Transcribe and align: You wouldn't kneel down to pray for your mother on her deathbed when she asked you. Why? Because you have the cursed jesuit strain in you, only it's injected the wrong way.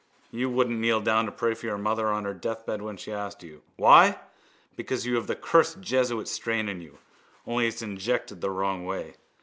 You 0.31 0.49
wouldn't 0.49 0.79
kneel 0.79 0.99
down 0.99 1.25
to 1.27 1.31
pray 1.31 1.53
for 1.53 1.67
your 1.67 1.77
mother 1.77 2.07
on 2.07 2.25
her 2.25 2.33
deathbed 2.33 2.81
when 2.81 2.97
she 2.97 3.11
asked 3.11 3.43
you. 3.43 3.61
Why? 3.75 4.17
Because 4.75 5.05
you 5.05 5.13
have 5.13 5.27
the 5.27 5.35
cursed 5.35 5.79
jesuit 5.79 6.27
strain 6.27 6.67
in 6.69 6.81
you, 6.81 6.97
only 7.45 7.67
it's 7.67 7.83
injected 7.83 8.41
the 8.41 8.49
wrong 8.49 8.83
way. 8.83 9.13